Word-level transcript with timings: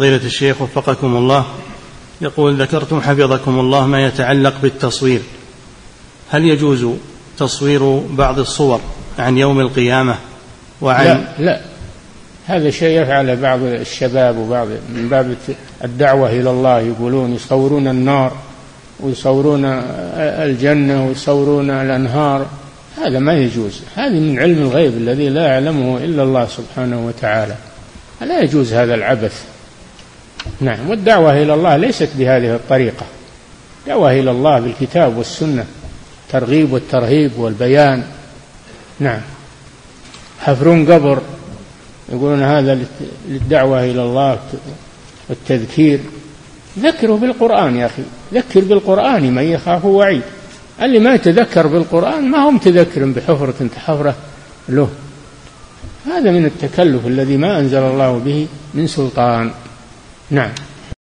فضيلة 0.00 0.24
الشيخ 0.24 0.62
وفقكم 0.62 1.16
الله. 1.16 1.44
يقول 2.20 2.62
ذكرتم 2.62 3.00
حفظكم 3.00 3.60
الله 3.60 3.86
ما 3.86 4.06
يتعلق 4.06 4.54
بالتصوير. 4.62 5.20
هل 6.30 6.44
يجوز 6.44 6.86
تصوير 7.38 8.02
بعض 8.10 8.38
الصور 8.38 8.80
عن 9.18 9.38
يوم 9.38 9.60
القيامة 9.60 10.14
وعن 10.80 11.06
لا 11.06 11.44
لا. 11.44 11.60
هذا 12.46 12.70
شيء 12.70 13.02
يفعله 13.02 13.34
بعض 13.34 13.62
الشباب 13.62 14.36
وبعض 14.36 14.68
من 14.68 15.08
باب 15.10 15.36
الدعوة 15.84 16.30
إلى 16.30 16.50
الله. 16.50 16.80
يقولون 16.80 17.34
يصورون 17.34 17.88
النار 17.88 18.32
ويصورون 19.00 19.64
الجنة 19.64 21.06
ويصورون 21.06 21.70
الأنهار. 21.70 22.46
هذا 22.98 23.18
ما 23.18 23.34
يجوز. 23.34 23.80
هذه 23.96 24.20
من 24.20 24.38
علم 24.38 24.62
الغيب 24.62 24.96
الذي 24.96 25.28
لا 25.28 25.46
يعلمه 25.46 25.96
إلا 25.96 26.22
الله 26.22 26.46
سبحانه 26.46 27.06
وتعالى. 27.06 27.54
لا 28.20 28.40
يجوز 28.40 28.72
هذا 28.72 28.94
العبث. 28.94 29.44
نعم 30.60 30.90
والدعوة 30.90 31.42
إلى 31.42 31.54
الله 31.54 31.76
ليست 31.76 32.08
بهذه 32.18 32.54
الطريقة. 32.54 33.06
دعوة 33.86 34.12
إلى 34.12 34.30
الله 34.30 34.60
بالكتاب 34.60 35.16
والسنة 35.16 35.66
الترغيب 36.26 36.72
والترهيب 36.72 37.38
والبيان. 37.38 38.04
نعم. 39.00 39.20
حفرون 40.40 40.92
قبر 40.92 41.22
يقولون 42.12 42.42
هذا 42.42 42.78
للدعوة 43.28 43.84
إلى 43.84 44.02
الله 44.02 44.38
والتذكير. 45.28 46.00
ذكروا 46.78 47.18
بالقرآن 47.18 47.76
يا 47.76 47.86
أخي 47.86 48.02
ذكر 48.34 48.60
بالقرآن 48.60 49.34
من 49.34 49.42
يخاف 49.42 49.84
وعيد. 49.84 50.22
اللي 50.82 50.98
ما 50.98 51.14
يتذكر 51.14 51.66
بالقرآن 51.66 52.30
ما 52.30 52.48
هم 52.48 52.58
تذكر 52.58 53.04
بحفرة 53.04 53.68
تحفره 53.74 54.14
له. 54.68 54.88
هذا 56.06 56.30
من 56.30 56.46
التكلف 56.46 57.06
الذي 57.06 57.36
ما 57.36 57.58
أنزل 57.58 57.78
الله 57.78 58.18
به 58.18 58.46
من 58.74 58.86
سلطان. 58.86 59.50
نعم 60.30 60.52